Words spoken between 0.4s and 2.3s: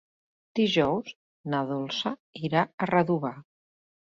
Dijous na Dolça